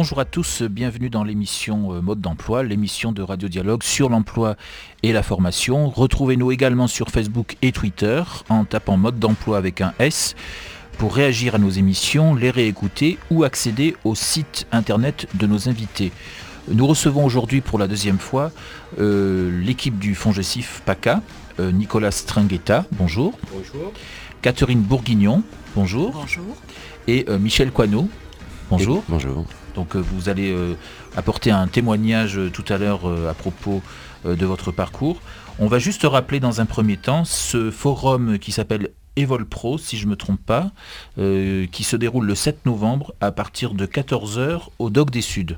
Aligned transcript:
Bonjour 0.00 0.18
à 0.18 0.24
tous, 0.24 0.62
bienvenue 0.62 1.10
dans 1.10 1.24
l'émission 1.24 1.92
euh, 1.92 2.00
Mode 2.00 2.22
d'emploi, 2.22 2.62
l'émission 2.62 3.12
de 3.12 3.20
Radio 3.20 3.50
Dialogue 3.50 3.82
sur 3.82 4.08
l'emploi 4.08 4.56
et 5.02 5.12
la 5.12 5.22
formation. 5.22 5.90
Retrouvez-nous 5.90 6.52
également 6.52 6.86
sur 6.86 7.10
Facebook 7.10 7.58
et 7.60 7.70
Twitter 7.70 8.22
en 8.48 8.64
tapant 8.64 8.96
Mode 8.96 9.18
d'emploi 9.18 9.58
avec 9.58 9.82
un 9.82 9.92
S 9.98 10.36
pour 10.96 11.14
réagir 11.14 11.54
à 11.54 11.58
nos 11.58 11.68
émissions, 11.68 12.34
les 12.34 12.48
réécouter 12.48 13.18
ou 13.30 13.44
accéder 13.44 13.94
au 14.04 14.14
site 14.14 14.66
internet 14.72 15.28
de 15.34 15.46
nos 15.46 15.68
invités. 15.68 16.12
Nous 16.68 16.86
recevons 16.86 17.26
aujourd'hui 17.26 17.60
pour 17.60 17.78
la 17.78 17.86
deuxième 17.86 18.18
fois 18.18 18.52
euh, 18.98 19.50
l'équipe 19.60 19.98
du 19.98 20.14
FONGESIF 20.14 20.80
PACA, 20.86 21.20
euh, 21.58 21.72
Nicolas 21.72 22.10
Stringuetta, 22.10 22.86
bonjour. 22.92 23.38
Bonjour. 23.52 23.92
Catherine 24.40 24.80
Bourguignon, 24.80 25.42
bonjour. 25.76 26.12
Bonjour. 26.12 26.56
Et 27.06 27.26
euh, 27.28 27.38
Michel 27.38 27.70
Coineau, 27.70 28.08
bonjour. 28.70 29.04
Bonjour. 29.06 29.44
Donc 29.74 29.96
euh, 29.96 29.98
vous 29.98 30.28
allez 30.28 30.52
euh, 30.52 30.74
apporter 31.16 31.50
un 31.50 31.66
témoignage 31.66 32.38
euh, 32.38 32.50
tout 32.50 32.64
à 32.68 32.78
l'heure 32.78 33.00
à 33.28 33.34
propos 33.34 33.82
de 34.24 34.46
votre 34.46 34.70
parcours. 34.70 35.20
On 35.58 35.66
va 35.66 35.78
juste 35.78 36.02
rappeler 36.04 36.40
dans 36.40 36.60
un 36.60 36.66
premier 36.66 36.96
temps 36.96 37.24
ce 37.24 37.70
forum 37.70 38.38
qui 38.38 38.52
s'appelle 38.52 38.90
Evol 39.16 39.46
Pro, 39.46 39.78
si 39.78 39.96
je 39.96 40.04
ne 40.04 40.10
me 40.10 40.16
trompe 40.16 40.40
pas, 40.44 40.70
qui 41.16 41.84
se 41.84 41.96
déroule 41.96 42.26
le 42.26 42.34
7 42.34 42.66
novembre 42.66 43.14
à 43.20 43.32
partir 43.32 43.72
de 43.72 43.86
14h 43.86 44.68
au 44.78 44.90
Doc 44.90 45.10
des 45.10 45.22
Suds. 45.22 45.56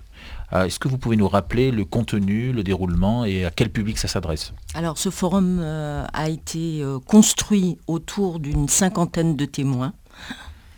Ah, 0.51 0.67
Est-ce 0.67 0.79
que 0.79 0.87
vous 0.87 0.99
pouvez 0.99 1.17
nous 1.17 1.29
rappeler 1.29 1.73
le 1.73 1.85
contenu, 1.85 2.53
le 2.53 2.63
déroulement 2.63 3.25
et 3.25 3.45
à 3.45 3.51
quel 3.51 3.71
public 3.71 3.99
ça 3.99 4.07
s'adresse? 4.07 4.53
Alors 4.75 4.97
ce 4.97 5.11
forum 5.11 5.61
a 5.61 6.29
été 6.29 6.85
construit 7.07 7.79
autour 7.89 8.39
d'une 8.39 8.69
cinquantaine 8.69 9.37
de 9.37 9.45
témoins. 9.45 9.93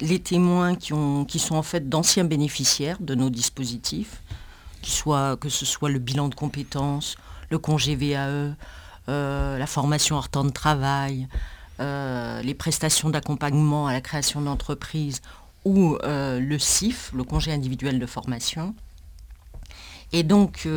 Les 0.06 0.18
témoins 0.18 0.74
qui, 0.74 0.92
ont, 0.92 1.24
qui 1.24 1.38
sont 1.38 1.54
en 1.56 1.62
fait 1.62 1.88
d'anciens 1.88 2.24
bénéficiaires 2.24 2.98
de 3.00 3.14
nos 3.14 3.30
dispositifs, 3.30 4.20
que 4.82 5.48
ce 5.48 5.64
soit 5.64 5.88
le 5.88 5.98
bilan 5.98 6.28
de 6.28 6.34
compétences, 6.34 7.16
le 7.48 7.58
congé 7.58 7.96
VAE, 7.96 8.54
euh, 9.08 9.58
la 9.58 9.66
formation 9.66 10.16
hors 10.16 10.28
temps 10.28 10.44
de 10.44 10.50
travail, 10.50 11.26
euh, 11.80 12.42
les 12.42 12.52
prestations 12.52 13.08
d'accompagnement 13.08 13.86
à 13.86 13.94
la 13.94 14.02
création 14.02 14.42
d'entreprise 14.42 15.22
ou 15.64 15.96
euh, 16.02 16.38
le 16.38 16.58
CIF, 16.58 17.10
le 17.14 17.24
congé 17.24 17.50
individuel 17.52 17.98
de 17.98 18.04
formation. 18.06 18.74
Et 20.12 20.22
donc, 20.22 20.68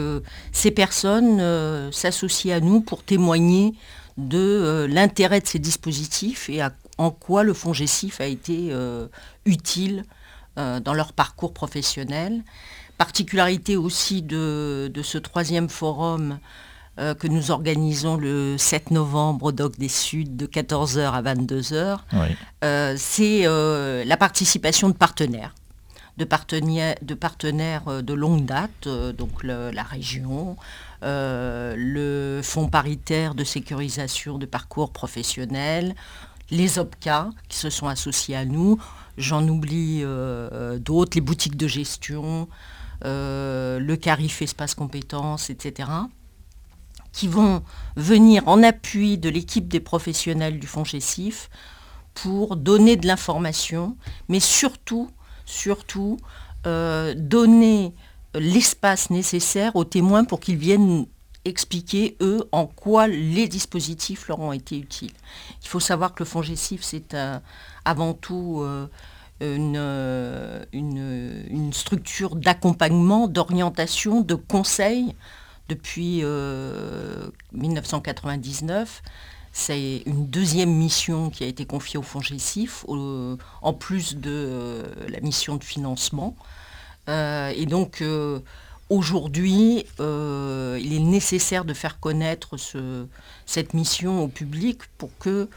ces 0.54 0.72
personnes 0.72 1.92
s'associent 1.92 2.56
à 2.56 2.60
nous 2.62 2.80
pour 2.82 3.04
témoigner 3.04 3.74
de 4.18 4.88
l'intérêt 4.90 5.42
de 5.42 5.48
ces 5.48 5.60
dispositifs 5.60 6.50
et 6.50 6.62
à- 6.62 6.72
en 6.98 7.12
quoi 7.12 7.44
le 7.44 7.54
fonds 7.54 7.74
GESIF 7.74 8.22
a 8.22 8.26
été 8.26 8.70
euh, 8.72 9.08
utile 9.46 10.04
euh, 10.58 10.80
dans 10.80 10.94
leur 10.94 11.14
parcours 11.14 11.54
professionnel. 11.54 12.44
Particularité 12.98 13.78
aussi 13.78 14.22
de, 14.24 14.90
de 14.94 15.02
ce 15.04 15.18
troisième 15.20 15.70
forum 15.70 16.40
euh, 17.00 17.14
que 17.14 17.28
nous 17.28 17.52
organisons 17.52 18.18
le 18.18 18.58
7 18.58 18.90
novembre 18.90 19.46
au 19.46 19.52
Doc 19.52 19.78
des 19.78 19.90
Suds 19.90 20.24
de 20.30 20.48
14h 20.48 21.12
à 21.12 21.22
22h, 21.22 22.00
Oui. 22.14 22.36
euh, 22.64 22.96
c'est 22.98 23.42
euh, 23.46 24.04
la 24.04 24.18
participation 24.18 24.90
de 24.90 24.96
partenaires, 24.96 25.54
de 26.18 26.26
partenaires 26.26 26.96
de, 27.04 27.14
partenaires 27.14 28.02
de 28.02 28.14
longue 28.14 28.46
date, 28.46 28.88
donc 29.16 29.44
le- 29.44 29.70
la 29.70 29.84
région, 29.84 30.58
le 31.04 32.42
Fonds 32.44 32.68
paritaire 32.70 33.36
de 33.36 33.44
sécurisation 33.44 34.40
de 34.40 34.48
parcours 34.48 34.92
professionnels, 34.92 35.94
les 36.50 36.80
OPCA 36.80 37.30
qui 37.50 37.58
se 37.58 37.70
sont 37.70 37.88
associés 37.88 38.36
à 38.36 38.46
nous, 38.46 38.78
j'en 39.18 39.48
oublie 39.48 40.02
euh, 40.04 40.50
euh, 40.52 40.80
d'autres, 40.80 41.16
les 41.16 41.22
boutiques 41.22 41.58
de 41.58 41.68
gestion, 41.68 42.48
euh, 43.06 43.80
le 43.80 43.96
CARIF 43.96 44.42
Espace 44.42 44.76
Compétences, 44.76 45.50
etc 45.50 45.90
qui 47.14 47.28
vont 47.28 47.64
venir 47.96 48.48
en 48.48 48.62
appui 48.62 49.18
de 49.18 49.28
l'équipe 49.28 49.68
des 49.68 49.80
professionnels 49.80 50.60
du 50.60 50.68
fonds 50.68 50.84
GESIF 50.84 51.50
pour 52.14 52.56
donner 52.56 52.96
de 52.96 53.08
l'information, 53.08 53.98
mais 54.30 54.40
surtout, 54.40 55.10
surtout, 55.44 56.20
donner 56.64 57.96
l'espace 58.36 59.10
nécessaire 59.10 59.76
aux 59.76 59.86
témoins 59.86 60.26
pour 60.26 60.40
qu'ils 60.40 60.58
viennent 60.58 61.08
expliquer, 61.48 62.16
eux, 62.22 62.48
en 62.52 62.66
quoi 62.68 63.08
les 63.08 63.48
dispositifs 63.48 64.28
leur 64.28 64.40
ont 64.40 64.52
été 64.54 64.78
utiles. 64.78 65.14
Il 65.64 65.68
faut 65.68 65.80
savoir 65.80 66.14
que 66.14 66.20
le 66.24 66.26
fonds 66.26 66.42
GESIF, 66.42 66.82
c'est 66.84 67.16
avant 67.86 68.14
tout 68.14 68.60
euh, 68.62 68.88
une, 69.42 69.76
euh, 69.78 70.64
une- 70.74 71.74
structure 71.74 72.36
d'accompagnement, 72.36 73.28
d'orientation, 73.28 74.22
de 74.22 74.36
conseil 74.36 75.16
depuis 75.70 76.20
euh, 76.24 77.30
1999. 77.54 79.02
C'est 79.52 80.04
une 80.06 80.28
deuxième 80.28 80.72
mission 80.72 81.30
qui 81.30 81.44
a 81.44 81.48
été 81.48 81.66
confiée 81.66 81.98
au 82.00 82.04
fonds 82.04 82.22
GESIF, 82.22 82.86
au- 82.88 83.38
en 83.62 83.74
plus 83.74 84.16
de 84.16 84.30
euh, 84.32 84.84
la 85.10 85.20
mission 85.22 85.56
de 85.56 85.64
financement. 85.64 86.36
Euh, 87.10 87.52
et 87.56 87.66
donc, 87.66 88.02
euh, 88.02 88.40
aujourd'hui, 88.90 89.86
euh, 90.00 90.80
il 90.82 90.94
est 90.94 91.00
nécessaire 91.00 91.66
de 91.66 91.74
faire 91.74 92.00
connaître 92.00 92.58
ce- 92.58 93.06
cette 93.46 93.74
mission 93.74 94.24
au 94.24 94.28
public 94.28 94.80
pour 94.98 95.10
que 95.20 95.50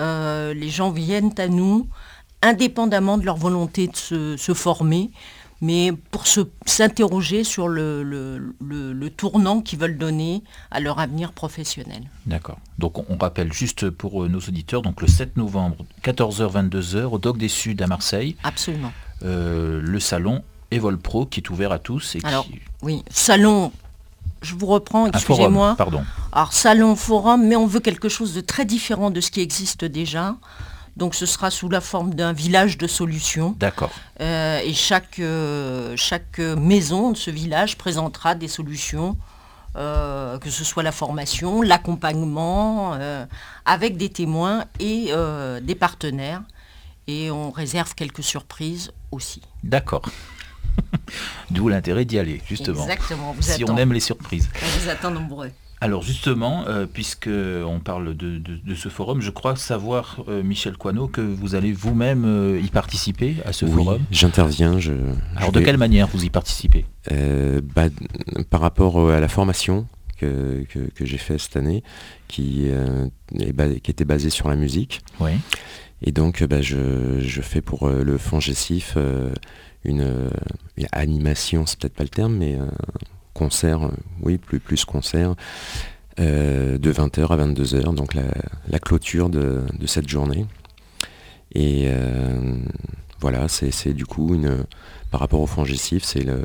euh, 0.00 0.54
les 0.54 0.68
gens 0.68 0.90
viennent 0.90 1.34
à 1.38 1.48
nous, 1.48 1.88
indépendamment 2.42 3.18
de 3.18 3.24
leur 3.24 3.36
volonté 3.36 3.88
de 3.88 3.96
se, 3.96 4.36
se 4.36 4.54
former, 4.54 5.10
mais 5.60 5.90
pour 6.12 6.24
s'interroger 6.66 7.42
sur 7.42 7.66
le, 7.66 8.04
le- 8.04 8.54
le- 8.64 8.92
le 8.92 9.10
tournant 9.10 9.60
qu'ils 9.60 9.80
veulent 9.80 9.98
donner 9.98 10.44
à 10.70 10.78
leur 10.78 11.00
avenir 11.00 11.32
professionnel. 11.32 12.04
D'accord. 12.26 12.58
Donc 12.78 12.98
on, 12.98 13.06
on 13.08 13.16
rappelle 13.18 13.52
juste 13.52 13.90
pour 13.90 14.22
euh, 14.22 14.28
nos 14.28 14.38
auditeurs, 14.38 14.82
donc 14.82 15.00
le 15.02 15.08
7 15.08 15.36
novembre, 15.36 15.84
14h-22h 16.04 17.02
au 17.06 17.18
Doc 17.18 17.38
des 17.38 17.48
Suds 17.48 17.76
à 17.82 17.88
Marseille, 17.88 18.36
Absolument. 18.44 18.92
euh, 19.24 19.80
le 19.82 19.98
salon 19.98 20.44
Evol 20.70 20.98
Pro 20.98 21.26
qui 21.26 21.40
est 21.40 21.50
ouvert 21.50 21.72
à 21.72 21.78
tous 21.78 22.16
et 22.16 22.20
Alors, 22.24 22.44
qui... 22.44 22.60
Oui, 22.82 23.02
salon, 23.10 23.72
je 24.42 24.54
vous 24.54 24.66
reprends, 24.66 25.06
excusez-moi. 25.06 25.74
pardon. 25.76 26.04
Alors, 26.32 26.52
salon, 26.52 26.94
forum, 26.96 27.46
mais 27.46 27.56
on 27.56 27.66
veut 27.66 27.80
quelque 27.80 28.08
chose 28.08 28.34
de 28.34 28.40
très 28.40 28.64
différent 28.64 29.10
de 29.10 29.20
ce 29.20 29.30
qui 29.30 29.40
existe 29.40 29.84
déjà. 29.84 30.36
Donc, 30.96 31.14
ce 31.14 31.26
sera 31.26 31.50
sous 31.50 31.68
la 31.68 31.80
forme 31.80 32.14
d'un 32.14 32.32
village 32.32 32.76
de 32.76 32.86
solutions. 32.86 33.54
D'accord. 33.58 33.92
Euh, 34.20 34.60
et 34.64 34.74
chaque, 34.74 35.20
euh, 35.20 35.94
chaque 35.96 36.38
maison 36.38 37.12
de 37.12 37.16
ce 37.16 37.30
village 37.30 37.78
présentera 37.78 38.34
des 38.34 38.48
solutions, 38.48 39.16
euh, 39.76 40.38
que 40.38 40.50
ce 40.50 40.64
soit 40.64 40.82
la 40.82 40.90
formation, 40.90 41.62
l'accompagnement, 41.62 42.98
avec 43.64 43.96
des 43.96 44.08
témoins 44.08 44.64
et 44.80 45.12
des 45.62 45.74
partenaires. 45.74 46.42
Et 47.06 47.30
on 47.30 47.50
réserve 47.50 47.94
quelques 47.94 48.24
surprises 48.24 48.92
aussi. 49.12 49.40
D'accord. 49.64 50.02
D'où 51.50 51.68
l'intérêt 51.68 52.04
d'y 52.04 52.18
aller, 52.18 52.40
justement. 52.48 52.82
Exactement, 52.82 53.32
vous 53.32 53.42
Si 53.42 53.62
attend. 53.62 53.74
on 53.74 53.76
aime 53.78 53.92
les 53.92 54.00
surprises. 54.00 54.48
On 54.62 54.78
vous 54.80 54.88
attend 54.90 55.10
nombreux. 55.10 55.50
Alors 55.80 56.02
justement, 56.02 56.64
euh, 56.66 56.86
puisque 56.92 57.28
on 57.30 57.78
parle 57.78 58.16
de, 58.16 58.38
de- 58.38 58.56
de 58.56 58.74
ce 58.74 58.88
forum, 58.88 59.20
je 59.20 59.30
crois 59.30 59.54
savoir, 59.54 60.16
euh, 60.28 60.42
Michel 60.42 60.76
Coineau, 60.76 61.06
que 61.06 61.20
vous 61.20 61.54
allez 61.54 61.70
vous-même 61.72 62.24
euh, 62.24 62.60
y 62.60 62.66
participer 62.68 63.36
à 63.44 63.52
ce 63.52 63.64
Oui, 63.64 63.72
forum. 63.84 64.02
j'interviens. 64.10 64.80
Je, 64.80 64.90
Alors 65.36 65.50
je 65.50 65.52
de 65.52 65.58
vais- 65.60 65.64
quelle 65.64 65.76
manière 65.78 66.08
vous 66.08 66.24
y 66.24 66.30
participez? 66.30 66.84
Euh, 67.12 67.60
bah, 67.76 67.84
Par 68.50 68.60
rapport 68.60 69.08
à 69.12 69.20
la 69.20 69.28
formation 69.28 69.86
que, 70.18 70.64
que, 70.68 70.80
que 70.80 71.06
j'ai 71.06 71.16
fait 71.18 71.38
cette 71.38 71.56
année, 71.56 71.84
qui, 72.26 72.64
euh, 72.70 73.06
est 73.38 73.80
qui 73.80 73.90
était 73.92 74.04
basée 74.04 74.30
sur 74.30 74.48
la 74.48 74.56
musique. 74.56 75.00
Oui. 75.20 75.30
Et 76.02 76.12
donc, 76.12 76.42
euh, 76.42 76.46
bah, 76.46 76.60
je, 76.62 77.18
je 77.20 77.42
fais 77.42 77.60
pour 77.60 77.88
euh, 77.88 78.04
le 78.04 78.18
fonds 78.18 78.40
GESIF 78.40 78.94
euh, 78.96 79.32
une, 79.84 80.30
animation, 80.92 81.66
c'est 81.66 81.78
peut-être 81.78 81.94
pas 81.94 82.04
le 82.04 82.08
terme, 82.08 82.36
mais 82.36 82.54
un 82.56 82.70
concert, 83.34 83.90
oui, 84.22 84.38
plus, 84.38 84.60
plus 84.60 84.84
concert, 84.84 85.34
de 86.18 86.78
20h 86.92 87.26
à 87.28 87.46
22h, 87.46 87.94
donc 87.94 88.14
la, 88.14 88.78
clôture 88.80 89.30
de, 89.30 89.62
de 89.78 89.86
cette 89.86 90.08
journée. 90.08 90.46
Et 91.54 91.88
voilà, 93.20 93.48
c'est 93.48 93.92
du 93.94 94.04
coup 94.04 94.34
une. 94.34 94.64
Par 95.10 95.20
rapport 95.20 95.40
au 95.40 95.46
fonds 95.46 95.64
GESIF, 95.64 96.02
c'est 96.04 96.24
le. 96.24 96.42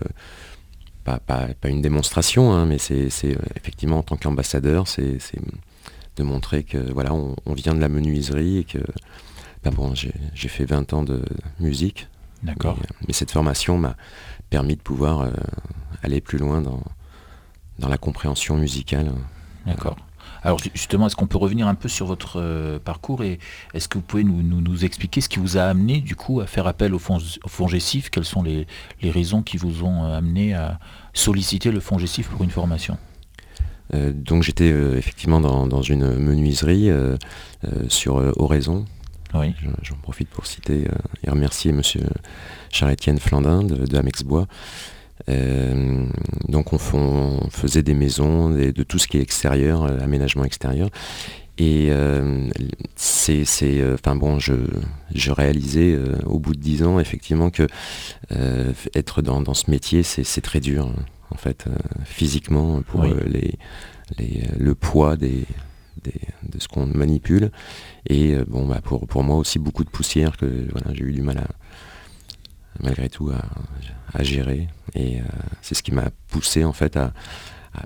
Pas, 1.04 1.20
pas- 1.20 1.50
pas 1.60 1.70
une 1.70 1.82
démonstration, 1.82 2.54
hein, 2.54 2.66
mais 2.66 2.78
c'est 2.78 3.10
effectivement 3.56 3.98
en 3.98 4.04
tant 4.04 4.16
qu'ambassadeur, 4.16 4.88
c'est 4.88 5.18
de 6.16 6.24
montrer 6.24 6.64
que 6.64 6.78
voilà, 6.94 7.14
on 7.14 7.54
vient 7.54 7.74
de 7.74 7.82
la 7.82 7.90
menuiserie 7.90 8.60
et 8.60 8.64
que 8.64 8.80
bah 9.64 9.72
bon, 9.72 9.94
j'ai 9.96 10.50
fait 10.50 10.66
20 10.66 10.94
ans 10.94 11.04
de 11.04 11.24
musique, 11.60 12.08
D'accord. 12.44 12.78
mais, 12.80 12.88
mais 13.08 13.14
cette 13.14 13.32
formation 13.32 13.78
m'a 13.78 13.96
permis 14.50 14.76
de 14.76 14.82
pouvoir 14.82 15.22
euh, 15.22 15.32
aller 16.04 16.22
plus 16.22 16.38
loin 16.38 16.62
dans, 16.62 16.84
dans 17.80 17.88
la 17.88 17.98
compréhension 17.98 18.56
musicale. 18.56 19.12
D'accord. 19.66 19.96
Alors 20.44 20.60
justement, 20.60 21.08
est-ce 21.08 21.16
qu'on 21.16 21.26
peut 21.26 21.40
revenir 21.40 21.68
un 21.68 21.74
peu 21.74 21.88
sur 21.88 22.06
votre 22.06 22.40
euh, 22.40 22.78
parcours 22.78 23.24
et 23.24 23.40
est-ce 23.74 23.88
que 23.88 23.98
vous 23.98 24.04
pouvez 24.04 24.24
nous, 24.24 24.44
nous, 24.44 24.86
expliquer 24.86 25.22
ce 25.22 25.30
qui 25.30 25.40
vous 25.40 25.58
a 25.58 25.64
amené 25.64 26.02
du 26.02 26.16
coup 26.16 26.40
à 26.40 26.46
faire 26.46 26.68
appel 26.68 26.94
au 26.94 27.00
fonds, 27.00 27.18
au 27.18 27.68
GESIF 27.68 28.12
Quelles 28.12 28.26
sont 28.26 28.44
les, 28.44 28.68
raisons 29.02 29.42
qui 29.42 29.58
vous 29.58 29.84
ont 29.84 30.04
euh, 30.04 30.18
amené 30.18 30.54
à 30.54 30.80
solliciter 31.14 31.72
le 31.72 31.80
fonds 31.80 31.98
GESIF 31.98 32.28
pour 32.28 32.44
une 32.44 32.52
formation? 32.52 32.98
Donc 33.92 34.42
j'étais 34.42 34.70
effectivement 34.70 35.40
dans, 35.40 35.82
une 35.84 36.18
menuiserie 36.18 36.90
sur 37.90 38.16
Oraison. 38.38 38.86
Oui. 39.34 39.54
J'en 39.82 39.96
profite 39.96 40.30
pour 40.30 40.46
citer 40.46 40.86
et 41.24 41.30
remercier 41.30 41.72
Monsieur 41.72 42.04
Charles-Étienne 42.70 43.20
Flandin 43.20 43.64
de, 43.64 43.86
de 43.86 43.98
Amex 43.98 44.24
Bois 44.24 44.48
euh, 45.30 46.06
donc 46.50 46.74
on, 46.74 46.78
faisait 47.50 47.84
des 47.84 47.94
maisons, 47.94 48.50
de 48.50 48.84
tout 48.84 49.00
ce 49.00 49.08
qui 49.08 49.18
est 49.18 49.22
extérieur, 49.22 49.84
euh, 49.84 50.00
aménagement 50.00 50.44
extérieur. 50.44 50.90
Et 51.60 51.90
euh, 51.92 52.50
c'est, 52.96 53.44
enfin 53.94 54.16
bon, 54.16 54.40
je, 54.40 54.54
je 55.14 55.32
réalisais 55.32 55.96
au 56.26 56.40
bout 56.40 56.56
de 56.56 56.60
dix 56.60 56.82
ans 56.84 57.00
effectivement 57.00 57.52
que 57.52 57.68
être 58.96 59.22
dans, 59.22 59.54
ce 59.54 59.70
métier, 59.70 60.02
c'est, 60.02 60.42
très 60.42 60.60
dur 60.60 60.92
en 61.30 61.38
fait, 61.38 61.66
physiquement 62.06 62.82
pour 62.82 63.04
les, 63.04 63.54
le 64.58 64.74
poids 64.74 65.16
des, 65.16 65.46
de 66.04 66.60
ce 66.60 66.68
qu'on 66.68 66.86
manipule. 66.86 67.52
Et 68.08 68.36
bon, 68.48 68.66
bah 68.66 68.82
pour, 68.82 69.24
moi 69.24 69.38
aussi 69.38 69.60
beaucoup 69.60 69.84
de 69.84 69.90
poussière 69.90 70.38
que 70.38 70.68
voilà, 70.72 70.94
j'ai 70.94 71.04
eu 71.04 71.14
du 71.14 71.22
mal 71.22 71.38
à 71.38 71.48
malgré 72.80 73.10
tout 73.10 73.30
à, 73.30 73.44
à 74.18 74.24
gérer. 74.24 74.68
Et 74.96 75.20
euh, 75.20 75.24
c'est 75.62 75.76
ce 75.76 75.84
qui 75.84 75.92
m'a 75.92 76.10
poussé 76.30 76.64
en 76.64 76.74
fait 76.74 76.98
à, 76.98 77.14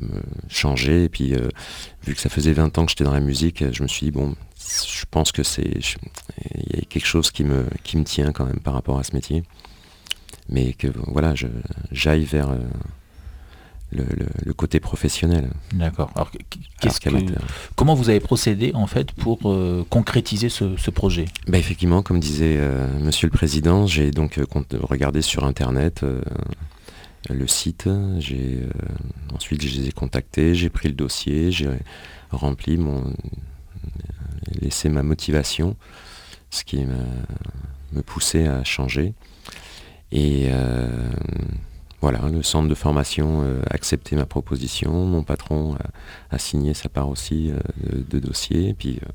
me 0.02 0.22
changer. 0.50 1.06
Et 1.06 1.10
puis 1.10 1.34
euh, 1.34 1.48
vu 2.04 2.14
que 2.14 2.20
ça 2.20 2.30
faisait 2.30 2.52
20 2.52 2.78
ans 2.78 2.86
que 2.86 2.92
j'étais 2.92 3.06
dans 3.06 3.14
la 3.14 3.22
musique, 3.22 3.64
je 3.72 3.84
me 3.84 3.88
suis 3.88 4.08
dit 4.08 4.12
bon, 4.12 4.36
je 4.58 5.06
pense 5.10 5.32
que 5.32 5.44
c'est 5.44 5.80
il 6.56 6.78
y 6.78 6.82
a 6.82 6.86
quelque 6.90 7.06
chose 7.06 7.32
qui 7.32 7.46
me, 7.46 7.66
qui 7.84 7.96
me 7.98 8.04
tient 8.04 8.34
quand 8.34 8.46
même 8.46 8.60
par 8.60 8.74
rapport 8.74 9.00
à 9.00 9.04
ce 9.04 9.16
métier. 9.16 9.44
Mais 10.50 10.74
que 10.74 10.88
voilà, 11.08 11.34
j'aille 11.92 12.24
vers 12.26 12.58
euh, 13.96 14.04
le, 14.46 14.54
côté 14.54 14.82
professionnel. 14.82 15.50
D'accord. 15.72 16.12
Alors, 16.16 16.30
comment 17.76 17.96
vous 17.96 18.10
avez 18.10 18.20
procédé 18.20 18.72
en 18.74 18.86
fait 18.86 19.14
pour 19.14 19.40
euh, 19.46 19.86
concrétiser 19.90 20.50
ce, 20.50 20.90
projet? 20.90 21.26
Bah, 21.48 21.58
Effectivement, 21.58 22.02
comme 22.02 22.20
disait 22.20 22.58
euh, 22.58 22.86
Monsieur 23.00 23.28
le 23.28 23.32
Président, 23.32 23.88
j'ai 23.88 24.12
donc 24.12 24.40
euh, 24.40 24.46
regardé 24.82 25.22
sur 25.22 25.46
Internet 25.46 26.04
le 27.30 27.48
site. 27.48 27.90
J'ai 28.20 28.60
ensuite 29.34 29.66
je 29.66 29.80
les 29.80 29.88
ai 29.88 29.92
contactés, 29.92 30.54
j'ai 30.54 30.70
pris 30.70 30.90
le 30.90 30.96
dossier, 30.96 31.52
j'ai 31.52 31.70
rempli 32.32 32.78
mon 32.78 33.14
laissé 34.62 34.90
ma 34.90 35.04
motivation, 35.04 35.78
ce 36.50 36.66
qui 36.66 36.86
me 36.86 38.02
poussait 38.02 38.48
à 38.48 38.66
changer. 38.66 39.14
Et 40.12 40.50
voilà, 42.02 42.30
le 42.30 42.44
centre 42.44 42.70
de 42.70 42.76
formation 42.76 43.42
euh, 43.44 43.62
a 43.70 43.74
accepté 43.74 44.16
ma 44.16 44.26
proposition, 44.26 44.92
mon 45.06 45.24
patron 45.24 45.76
a, 46.30 46.38
signé 46.38 46.74
sa 46.74 46.90
part 46.90 47.10
aussi 47.10 47.50
euh, 47.52 47.60
de, 48.10 48.20
dossier, 48.20 48.76
puis 48.78 49.00
euh, 49.02 49.10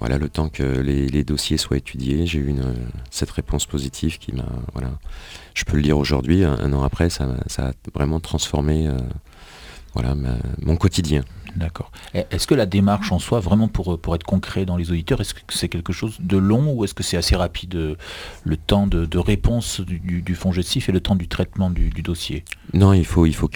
voilà, 0.00 0.18
le 0.18 0.28
temps 0.28 0.50
que 0.50 0.62
les, 0.62 1.24
dossiers 1.24 1.56
soient 1.56 1.78
étudiés, 1.78 2.26
j'ai 2.26 2.40
eu 2.40 2.54
cette 3.10 3.30
réponse 3.30 3.64
positive 3.64 4.18
qui 4.18 4.32
m'a, 4.32 4.44
voilà, 4.74 4.90
je 5.54 5.64
peux 5.64 5.76
le 5.76 5.82
dire 5.82 5.96
aujourd'hui, 5.96 6.44
un, 6.44 6.72
an 6.74 6.82
après, 6.82 7.08
ça, 7.08 7.24
a 7.58 7.70
vraiment 7.94 8.20
transformé 8.20 8.90
voilà, 9.94 10.14
mon 10.60 10.76
quotidien. 10.76 11.24
D'accord. 11.56 11.90
Est-ce 12.14 12.46
que 12.46 12.54
la 12.54 12.66
démarche 12.66 13.12
en 13.12 13.18
soi, 13.18 13.40
vraiment 13.40 13.68
pour, 13.68 13.98
pour 13.98 14.14
être 14.14 14.24
concret 14.24 14.64
dans 14.64 14.76
les 14.76 14.90
auditeurs, 14.90 15.20
est-ce 15.20 15.34
que 15.34 15.40
c'est 15.50 15.68
quelque 15.68 15.92
chose 15.92 16.16
de 16.20 16.36
long 16.36 16.72
ou 16.72 16.84
est-ce 16.84 16.94
que 16.94 17.02
c'est 17.02 17.16
assez 17.16 17.36
rapide 17.36 17.74
euh, 17.76 17.96
le 18.44 18.56
temps 18.56 18.86
de, 18.86 19.18
réponse 19.18 19.80
du, 19.80 20.34
fonds 20.34 20.52
gestif 20.52 20.88
et 20.88 20.92
le 20.92 21.00
temps 21.00 21.14
du 21.14 21.28
traitement 21.28 21.70
du, 21.70 21.90
dossier? 22.02 22.44
Non, 22.72 22.92
il 22.92 23.04
faut, 23.04 23.26
il 23.26 23.34
faut, 23.34 23.48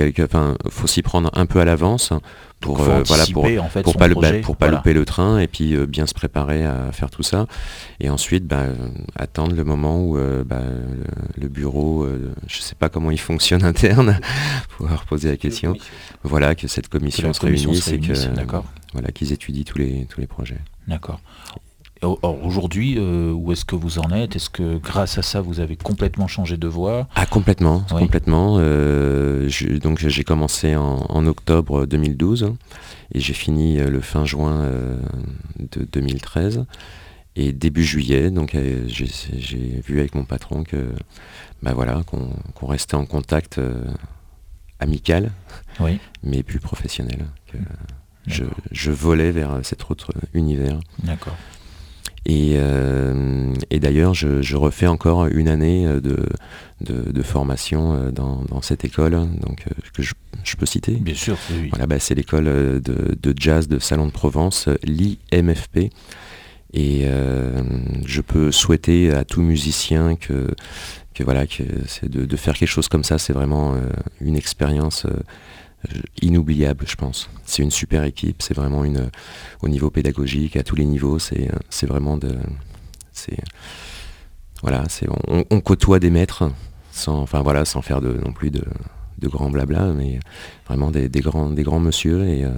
faut 0.69 0.87
s'y 0.87 1.03
prendre 1.03 1.31
un 1.35 1.47
peu 1.47 1.61
à 1.61 1.65
l'avance 1.65 2.13
pour 2.61 2.81
euh, 2.81 3.03
voilà 3.05 3.25
pour, 3.33 3.47
pour 3.83 3.97
pas 3.97 4.09
le 4.09 4.41
pour 4.41 4.57
pas 4.57 4.69
louper 4.69 4.93
le 4.93 5.05
train 5.05 5.39
et 5.39 5.47
puis 5.47 5.75
euh, 5.75 5.87
bien 5.87 6.07
se 6.07 6.15
préparer 6.15 6.65
à 6.65 6.93
faire 6.93 7.11
tout 7.11 7.23
ça. 7.23 7.47
Et 8.01 8.11
ensuite 8.11 8.47
bah, 8.47 8.67
attendre 9.17 9.55
le 9.55 9.65
moment 9.65 10.03
où 10.03 10.19
bah, 10.45 10.63
le, 11.37 11.49
bureau 11.49 12.07
je 12.47 12.61
sais 12.61 12.75
pas 12.75 12.89
comment 12.89 13.11
il 13.11 13.21
fonctionne 13.21 13.65
interne 13.65 14.21
pouvoir 14.77 15.05
poser 15.05 15.31
la 15.31 15.37
question. 15.37 15.75
voilà 16.23 16.55
que 16.55 16.69
cette 16.69 16.89
commission 16.89 17.33
se 17.33 17.41
réunisse 17.41 17.89
et 17.89 18.01
que 18.01 18.13
voilà 18.93 19.13
qu'ils 19.13 19.33
étudient 19.33 19.65
tous 19.65 19.79
les 19.79 20.07
tous 20.09 20.21
les 20.21 20.27
projets. 20.27 20.61
D'accord 20.87 21.21
Aujourd'hui, 22.03 22.97
euh, 22.97 23.33
où 23.33 23.53
est-ce 23.53 23.65
que 23.65 23.75
vous 23.75 23.99
en 23.99 24.11
êtes? 24.11 24.37
Est-ce 24.37 24.51
que 24.51 24.79
grâce 24.79 25.19
à 25.19 25.23
ça, 25.23 25.41
vous 25.41 25.59
avez 25.59 25.77
complètement 25.77 26.29
changé 26.29 26.57
de 26.57 26.69
voie? 26.69 27.09
Ah, 27.15 27.27
complètement, 27.27 27.81
complètement. 27.91 28.57
Euh, 28.59 29.51
donc 29.83 29.99
j'ai 29.99 30.25
commencé 30.25 30.77
en, 30.77 31.27
octobre 31.27 31.87
2012 31.87 32.55
et 33.13 33.21
j'ai 33.21 33.33
fini 33.33 33.79
euh, 33.79 33.91
le 33.91 34.01
fin 34.01 34.25
juin 34.25 34.71
de 35.59 35.85
2013. 35.93 36.67
Et 37.37 37.53
début 37.53 37.85
juillet, 37.85 38.31
donc 38.31 38.57
j'ai 38.87 39.81
vu 39.87 40.01
avec 40.01 40.15
mon 40.17 40.25
patron 40.25 40.65
que, 40.65 40.93
bah 41.63 41.73
voilà, 41.73 42.03
qu'on 42.05 42.67
restait 42.67 42.97
en 42.97 43.07
contact 43.07 43.61
amical, 44.81 45.31
mais 46.25 46.43
plus 46.43 46.59
professionnel. 46.59 47.27
Que 47.53 47.59
je, 48.27 48.45
je 48.73 48.91
volais 48.91 49.31
vers 49.31 49.61
cet 49.63 49.89
autre 49.91 50.13
univers. 50.35 50.81
D'accord. 51.05 51.37
Euh, 52.29 53.55
et, 53.71 53.81
d'ailleurs, 53.81 54.15
je, 54.15 54.57
refais 54.57 54.87
encore 54.87 55.27
une 55.27 55.49
année 55.49 55.87
euh, 55.87 56.01
de, 56.01 57.23
formation 57.23 57.95
euh, 57.95 58.11
dans, 58.11 58.63
cette 58.63 58.85
école, 58.85 59.13
donc, 59.41 59.65
que 59.95 60.03
je, 60.03 60.57
peux 60.57 60.67
citer. 60.67 60.93
Bien 60.93 61.15
sûr, 61.15 61.37
oui. 61.51 61.69
Voilà, 61.71 61.87
bah, 61.87 61.99
c'est 61.99 62.15
l'école 62.15 62.81
de, 62.81 63.35
jazz 63.37 63.69
de 63.69 63.79
Salon 63.79 64.07
de 64.07 64.13
Provence, 64.13 64.69
l'IMFP. 64.85 65.91
Et 66.75 67.07
je 68.05 68.21
peux 68.21 68.53
souhaiter 68.53 69.13
à 69.13 69.25
tout 69.25 69.41
musicien 69.41 70.17
que, 70.17 70.55
voilà, 71.21 71.47
que 71.47 71.63
c'est 71.87 72.11
de, 72.11 72.37
faire 72.37 72.55
quelque 72.55 72.69
chose 72.69 72.89
comme 72.89 73.05
ça, 73.05 73.19
c'est 73.19 73.33
vraiment 73.33 73.75
une 74.21 74.37
expérience 74.37 75.07
inoubliable, 76.23 76.85
je 76.89 76.97
pense. 76.97 77.31
C'est 77.45 77.63
une 77.63 77.71
super 77.71 78.05
équipe, 78.05 78.43
c'est 78.43 78.55
vraiment 78.55 78.85
une, 78.85 79.11
au 79.63 79.69
niveau 79.69 79.91
pédagogique, 79.91 80.57
à 80.57 80.63
tous 80.63 80.77
les 80.77 80.85
niveaux, 80.85 81.19
c'est, 81.19 81.51
c'est 81.71 81.87
vraiment 81.87 82.17
de, 82.17 82.37
voilà, 84.63 84.85
c'est, 84.89 85.07
on, 85.29 85.61
côtoie 85.61 86.01
des 86.01 86.11
maîtres, 86.11 86.51
sans, 86.91 87.19
enfin 87.19 87.43
voilà, 87.43 87.65
sans 87.65 87.81
faire 87.81 88.01
de, 88.01 88.15
non 88.15 88.33
plus 88.33 88.51
de, 88.51 88.65
de 89.19 89.29
grands 89.29 89.51
blabla, 89.51 89.93
mais 89.93 90.19
vraiment 90.67 90.91
des, 90.91 91.09
grands, 91.21 91.51
des 91.51 91.63
grands 91.63 91.79
monsieur 91.79 92.27
et 92.27 92.45
euh, 92.45 92.51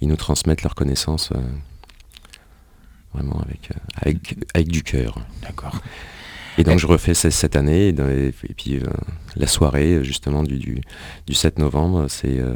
ils 0.00 0.08
nous 0.08 0.16
transmettent 0.16 0.62
leurs 0.62 0.76
connaissances 0.76 1.32
euh, 1.32 1.40
vraiment 3.12 3.40
avec, 3.40 3.70
avec, 3.96 4.36
avec 4.54 4.68
du 4.68 4.82
cœur. 4.82 5.18
D'accord. 5.42 5.80
Et 6.58 6.64
donc 6.64 6.78
je 6.78 6.86
refais 6.86 7.14
cette 7.14 7.56
année, 7.56 7.88
et, 7.88 8.32
puis 8.56 8.76
euh, 8.76 8.82
la 9.36 9.46
soirée 9.46 10.02
justement 10.04 10.42
du, 10.42 10.82
7 11.30 11.58
novembre, 11.58 12.06
euh, 12.24 12.54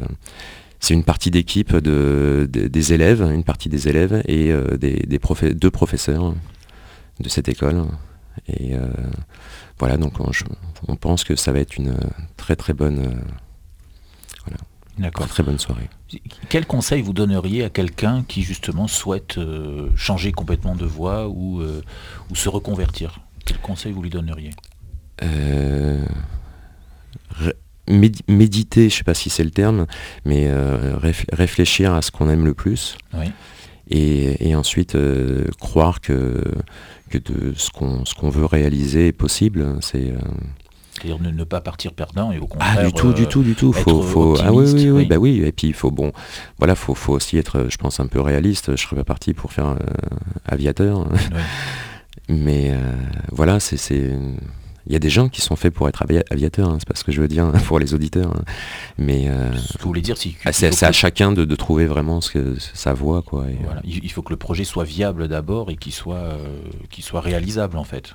c'est 0.79 0.93
une 0.93 1.03
partie 1.03 1.31
d'équipe 1.31 1.75
de, 1.75 2.47
des 2.51 2.93
élèves, 2.93 3.21
une 3.21 3.43
partie 3.43 3.69
des 3.69 3.87
élèves 3.87 4.21
et 4.27 4.51
euh, 4.51 4.77
des, 4.77 5.07
deux 5.53 5.71
professeurs 5.71 6.33
de 7.19 7.29
cette 7.29 7.49
école. 7.49 7.85
Et 8.47 8.73
voilà, 9.79 9.97
donc 9.97 10.13
on, 10.87 10.95
pense 10.97 11.23
que 11.23 11.37
ça 11.37 11.53
va 11.53 11.59
être 11.59 11.77
une 11.77 11.95
très 12.35 12.57
très 12.57 12.73
bonne, 12.73 13.21
très 15.29 15.41
bonne 15.41 15.57
soirée. 15.57 15.89
Quel 16.49 16.65
conseil 16.65 17.01
vous 17.01 17.13
donneriez 17.13 17.63
à 17.63 17.69
quelqu'un 17.69 18.25
qui 18.27 18.43
justement 18.43 18.87
souhaite 18.87 19.39
changer 19.95 20.33
complètement 20.33 20.75
de 20.75 20.85
voie 20.85 21.29
ou, 21.29 21.61
ou 21.63 22.35
se 22.35 22.49
reconvertir? 22.49 23.24
Quel 23.45 23.59
conseil 23.59 23.91
vous 23.91 24.01
lui 24.01 24.09
donneriez 24.09 24.49
euh, 25.23 26.03
Méditer, 28.27 28.89
je 28.89 28.95
ne 28.95 28.97
sais 28.97 29.03
pas 29.03 29.13
si 29.13 29.29
c'est 29.29 29.43
le 29.43 29.51
terme, 29.51 29.85
mais 30.25 30.47
euh, 30.47 30.97
réfléchir 31.31 31.93
à 31.93 32.01
ce 32.01 32.09
qu'on 32.11 32.29
aime 32.29 32.45
le 32.45 32.55
plus. 32.55 32.97
Et, 33.89 34.55
ensuite 34.55 34.95
euh, 34.95 35.45
croire 35.59 36.01
que, 36.01 36.43
que 37.11 37.19
de 37.19 37.53
ce 37.55 37.69
qu'on 37.69 38.29
veut 38.29 38.45
réaliser 38.45 39.07
est 39.09 39.13
possible. 39.13 39.77
C'est 39.81 40.13
c'est-à-dire 40.93 41.19
ne, 41.19 41.43
pas 41.43 41.59
partir 41.59 41.91
perdant 41.91 42.31
et 42.31 42.39
au 42.39 42.47
contraire. 42.47 42.77
Ah 42.79 42.85
du 42.85 42.93
tout, 42.93 43.11
du 43.11 43.27
tout, 43.27 43.43
du 43.43 43.53
tout. 43.53 43.73
Faut, 43.73 44.01
faut... 44.01 44.37
Ah 44.41 44.53
oui, 44.53 44.71
oui, 44.73 44.89
oui, 44.89 45.05
bah 45.05 45.17
oui. 45.17 45.43
Et 45.45 45.51
puis 45.51 45.67
il 45.67 45.73
faut 45.73 45.91
bon, 45.91 46.13
voilà, 46.57 46.73
faut, 46.73 46.95
faut 46.95 47.13
aussi 47.13 47.37
être, 47.37 47.67
je 47.69 47.77
pense, 47.77 47.99
un 47.99 48.07
peu 48.07 48.21
réaliste. 48.21 48.75
Je 48.75 48.81
serais 48.81 48.95
pas 48.95 49.03
parti 49.03 49.33
pour 49.33 49.51
faire 49.51 49.75
aviateur. 50.47 51.07
Mais 52.29 52.71
euh, 52.71 52.77
voilà, 53.31 53.59
c'est 53.59 53.77
il 54.87 54.93
y 54.93 54.95
a 54.95 54.99
des 54.99 55.09
gens 55.09 55.29
qui 55.29 55.41
sont 55.41 55.55
faits 55.55 55.73
pour 55.73 55.89
être 55.89 56.05
aviateurs, 56.29 56.69
hein, 56.69 56.77
c'est 56.77 56.87
pas 56.87 56.93
ce 56.93 57.03
que 57.03 57.11
je 57.11 57.19
veux 57.19 57.27
dire 57.27 57.51
pour 57.65 57.79
les 57.79 57.95
auditeurs. 57.95 58.31
Hein. 58.35 58.43
Mais 58.99 59.27
ce 59.55 59.73
que 59.73 59.81
vous 59.81 59.89
voulez 59.89 60.01
dire, 60.01 60.15
ah, 60.45 60.51
c'est 60.51 60.71
c'est 60.71 60.85
à 60.85 60.91
chacun 60.91 61.31
de, 61.31 61.55
trouver 61.55 61.85
vraiment 61.85 62.21
ce 62.21 62.31
que 62.31 62.55
sa 62.59 62.93
voie, 62.93 63.23
quoi. 63.23 63.45
il 63.83 64.11
faut 64.11 64.21
que 64.21 64.31
le 64.31 64.37
projet 64.37 64.63
soit 64.63 64.83
viable 64.83 65.27
d'abord 65.27 65.71
et 65.71 65.75
qu'il 65.75 65.93
soit, 65.93 66.37
soit 66.99 67.21
réalisable 67.21 67.77
en 67.77 67.83
fait 67.83 68.13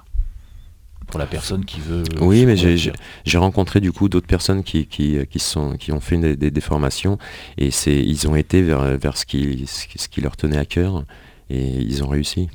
pour 1.11 1.19
la 1.19 1.27
personne 1.27 1.65
qui 1.65 1.81
veut. 1.81 2.05
Oui, 2.21 2.47
mais 2.47 2.57
j'ai 2.57 3.39
rencontré 3.39 3.81
du 3.81 3.93
coup 3.93 4.09
d'autres 4.09 4.27
personnes 4.27 4.63
qui, 4.63 4.87
qui, 4.87 5.27
sont, 5.39 5.77
qui 5.77 5.93
ont 5.93 6.01
fait 6.01 6.37
des, 6.37 6.61
formations 6.61 7.19
et 7.59 7.71
ils 7.87 8.29
ont 8.29 8.37
été 8.37 8.63
vers, 8.63 8.97
vers 8.97 9.17
ce, 9.17 9.27
qui, 9.27 9.67
ce 9.67 10.09
qui 10.09 10.21
leur 10.21 10.37
tenait 10.37 10.59
à 10.59 10.65
cœur 10.65 11.05
et 11.51 11.65
ils 11.81 12.03
ont 12.05 12.09
réussi. 12.09 12.49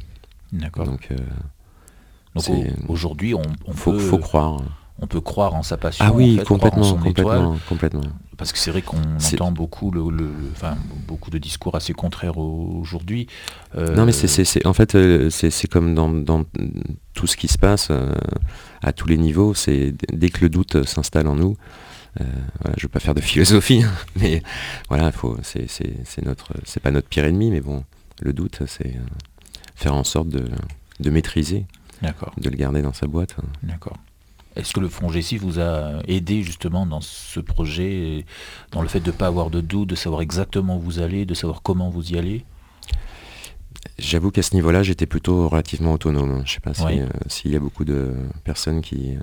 D'accord. 0.51 0.85
Donc, 0.85 1.09
euh, 1.11 2.69
aujourd'hui, 2.87 3.33
on, 3.33 3.43
faut, 3.73 3.93
peut, 3.93 3.99
faut 3.99 4.17
croire. 4.17 4.61
On 4.99 5.07
peut 5.07 5.21
croire 5.21 5.55
en 5.55 5.63
sa 5.63 5.77
passion. 5.77 6.05
Ah 6.07 6.13
oui, 6.13 6.39
complètement, 6.45 6.93
complètement, 6.95 7.57
complètement. 7.67 8.01
Parce 8.37 8.51
que 8.51 8.57
c'est 8.57 8.71
vrai 8.71 8.81
qu'on 8.81 8.97
entend 8.97 9.51
beaucoup, 9.51 9.91
le, 9.91 10.31
enfin, 10.51 10.77
beaucoup 11.07 11.29
de 11.29 11.37
discours 11.37 11.75
assez 11.75 11.93
contraires 11.93 12.37
aujourd'hui. 12.37 13.27
Non, 13.75 14.05
mais 14.05 14.11
c'est, 14.11 14.65
en 14.65 14.73
fait, 14.73 14.95
euh, 14.95 15.29
c'est, 15.29 15.67
comme 15.67 15.95
dans, 15.95 16.43
tout 17.13 17.27
ce 17.27 17.37
qui 17.37 17.47
se 17.47 17.57
passe 17.57 17.89
euh, 17.91 18.13
à 18.81 18.93
tous 18.93 19.07
les 19.07 19.17
niveaux. 19.17 19.53
C'est 19.53 19.93
dès 20.13 20.29
que 20.29 20.41
le 20.41 20.49
doute 20.49 20.85
s'installe 20.85 21.27
en 21.27 21.35
nous. 21.35 21.57
je 22.19 22.23
ne 22.23 22.81
veux 22.81 22.87
pas 22.89 22.99
faire 22.99 23.15
de 23.15 23.21
philosophie, 23.21 23.83
hein, 23.83 23.91
mais 24.15 24.41
voilà, 24.87 25.11
faut, 25.11 25.37
c'est, 25.43 25.67
notre, 26.25 26.53
c'est 26.63 26.81
pas 26.81 26.91
notre 26.91 27.07
pire 27.07 27.25
ennemi, 27.25 27.51
mais 27.51 27.61
bon, 27.61 27.83
le 28.21 28.31
doute, 28.31 28.61
c'est 28.67 28.95
faire 29.75 29.95
en 29.95 30.03
sorte 30.03 30.29
de, 30.29 30.49
de 30.99 31.09
maîtriser, 31.09 31.65
de 32.01 32.49
le 32.49 32.55
garder 32.55 32.81
dans 32.81 32.93
sa 32.93 33.07
boîte. 33.07 33.35
D'accord. 33.63 33.97
Est-ce 34.55 34.73
que 34.73 34.79
le 34.79 34.87
Fonds 34.87 35.09
Gessi 35.09 35.37
vous 35.37 35.59
a 35.59 36.01
aidé 36.07 36.41
justement 36.41 36.85
dans 36.85 37.01
ce 37.01 37.41
projet, 37.41 38.25
dans 38.71 38.81
le 38.81 38.87
fait 38.87 39.01
de 39.01 39.07
ne 39.07 39.11
pas 39.11 39.27
avoir 39.27 39.49
de 39.49 39.59
doute, 39.59 39.89
de 39.89 39.95
savoir 39.95 40.21
exactement 40.21 40.77
où 40.77 40.79
vous 40.79 40.99
allez, 40.99 41.25
de 41.25 41.33
savoir 41.33 41.61
comment 41.61 41.89
vous 41.89 42.13
y 42.13 42.17
allez? 42.17 42.45
J'avoue 43.99 44.31
qu'à 44.31 44.41
ce 44.41 44.55
niveau-là, 44.55 44.81
j'étais 44.81 45.05
plutôt 45.05 45.49
relativement 45.49 45.93
autonome. 45.93 46.43
Je 46.45 46.51
ne 46.51 46.55
sais 46.55 46.59
pas 46.59 46.71
euh, 46.89 47.07
s'il 47.27 47.51
y 47.51 47.55
a 47.55 47.59
beaucoup 47.59 47.83
de 47.85 48.13
personnes 48.43 48.81
qui, 48.81 49.15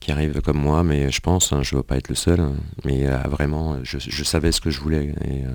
qui 0.00 0.12
arrivent 0.12 0.42
comme 0.42 0.58
moi, 0.58 0.82
mais 0.82 1.10
je 1.10 1.20
pense, 1.20 1.52
hein, 1.52 1.62
je 1.62 1.74
ne 1.74 1.78
veux 1.78 1.82
pas 1.82 1.96
être 1.96 2.08
le 2.08 2.14
seul, 2.14 2.40
hein, 2.40 2.52
mais 2.84 3.06
euh, 3.06 3.16
vraiment, 3.28 3.78
je, 3.84 4.24
savais 4.24 4.52
ce 4.52 4.60
que 4.60 4.70
je 4.70 4.80
voulais. 4.80 5.14
Et, 5.24 5.44
euh, 5.44 5.52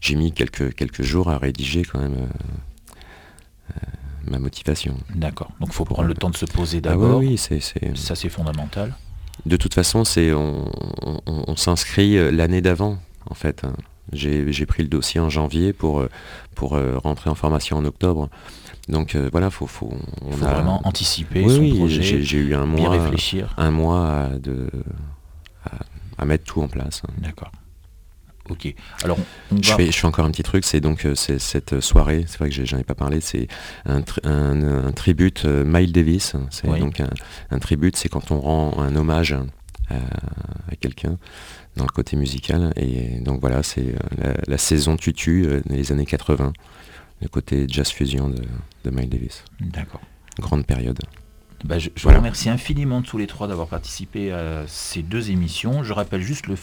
j'ai 0.00 0.14
mis 0.14 0.32
quelques, 0.32 0.74
quelques 0.74 1.02
jours 1.02 1.30
à 1.30 1.38
rédiger 1.38 1.84
quand 1.84 2.00
même 2.00 2.28
ma 4.26 4.38
motivation. 4.38 4.96
D'accord. 5.14 5.50
Donc 5.60 5.70
il 5.70 5.74
faut 5.74 5.84
prendre 5.84 6.08
le 6.08 6.14
temps 6.14 6.30
de 6.30 6.36
se 6.36 6.46
poser 6.46 6.78
ah 6.78 6.90
d'abord. 6.90 7.18
oui, 7.18 7.36
c'est, 7.36 7.60
Ça 7.96 8.14
c'est 8.14 8.28
fondamental. 8.28 8.94
De 9.46 9.56
toute 9.56 9.74
façon, 9.74 10.04
c'est 10.04 10.32
on, 10.32 11.56
s'inscrit 11.56 12.16
euh, 12.16 12.30
l'année 12.30 12.60
d'avant, 12.60 12.98
en 13.28 13.34
fait. 13.34 13.64
Hein. 13.64 13.74
J'ai, 14.12 14.66
pris 14.66 14.82
le 14.82 14.88
dossier 14.88 15.20
en 15.20 15.30
janvier 15.30 15.72
pour, 15.72 16.00
euh, 16.00 16.10
pour 16.54 16.74
euh, 16.74 16.98
rentrer 16.98 17.30
en 17.30 17.34
formation 17.34 17.76
en 17.78 17.84
octobre. 17.84 18.28
Donc 18.88 19.14
voilà, 19.14 19.50
faut, 19.50 19.68
faut, 19.68 19.92
on 20.22 20.32
faut 20.32 20.36
vraiment 20.38 20.80
anticiper 20.84 21.48
son 21.48 21.76
projet, 21.76 22.22
j'ai, 22.22 22.38
eu 22.38 22.54
un 22.54 22.66
mois, 22.66 22.90
réfléchir. 22.90 23.54
un 23.56 23.70
mois 23.70 24.30
de, 24.42 24.68
à, 26.18 26.24
mettre 26.24 26.44
tout 26.44 26.60
en 26.60 26.66
place. 26.66 27.02
Hein. 27.06 27.12
D'accord. 27.18 27.52
Ok. 28.50 28.74
Alors, 29.04 29.18
je, 29.62 29.72
fais, 29.72 30.06
encore 30.06 30.24
un 30.24 30.30
petit 30.30 30.42
truc, 30.42 30.64
c'est 30.64 30.80
donc 30.80 31.06
euh, 31.06 31.14
cette 31.14 31.80
soirée, 31.80 32.24
c'est 32.26 32.38
vrai 32.38 32.50
que 32.50 32.64
j'en 32.64 32.78
ai 32.78 32.84
pas 32.84 32.96
parlé, 32.96 33.20
c'est 33.20 33.46
un, 33.86 34.02
un, 34.24 34.92
tribute 34.92 35.44
euh, 35.44 35.64
Miles 35.64 35.92
Davis. 35.92 36.34
C'est 36.50 36.66
donc 36.66 37.00
un, 37.50 37.58
tribute, 37.58 37.96
c'est 37.96 38.08
quand 38.08 38.30
on 38.30 38.40
rend 38.40 38.80
un 38.80 38.96
hommage 38.96 39.36
à, 39.88 40.76
quelqu'un 40.80 41.18
dans 41.76 41.84
le 41.84 41.90
côté 41.90 42.16
musical. 42.16 42.72
Et 42.76 43.20
donc 43.20 43.40
voilà, 43.40 43.62
c'est 43.62 43.94
euh, 44.24 44.34
la, 44.46 44.58
saison 44.58 44.96
tutu 44.96 45.46
des 45.66 45.92
années 45.92 46.06
80, 46.06 46.52
le 47.22 47.28
côté 47.28 47.66
jazz 47.68 47.90
fusion 47.90 48.28
de, 48.28 48.42
de 48.84 48.90
Miles 48.90 49.08
Davis. 49.08 49.44
D'accord. 49.60 50.00
Grande 50.40 50.66
période. 50.66 50.98
Bah, 51.64 51.78
je, 51.78 51.90
vous 52.02 52.08
remercie 52.08 52.48
infiniment 52.48 53.02
tous 53.02 53.18
les 53.18 53.26
trois 53.26 53.46
d'avoir 53.46 53.68
participé 53.68 54.32
à 54.32 54.64
ces 54.66 55.02
deux 55.02 55.30
émissions. 55.30 55.84
Je 55.84 55.92
rappelle 55.92 56.22
juste 56.22 56.46
le, 56.46 56.56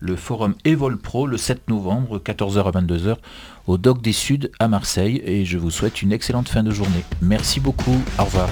le 0.00 0.16
forum 0.16 0.54
Evol 0.64 0.96
Pro 0.96 1.26
le 1.26 1.36
7 1.36 1.68
novembre, 1.68 2.18
14h 2.18 2.64
à 2.64 2.70
22h, 2.70 3.16
au 3.66 3.78
Doc 3.78 4.00
des 4.00 4.12
Suds 4.12 4.50
à 4.58 4.68
Marseille. 4.68 5.20
Et 5.24 5.44
je 5.44 5.58
vous 5.58 5.70
souhaite 5.70 6.02
une 6.02 6.12
excellente 6.12 6.48
fin 6.48 6.62
de 6.62 6.70
journée. 6.70 7.04
Merci 7.20 7.60
beaucoup. 7.60 8.00
Au 8.18 8.24
revoir. 8.24 8.48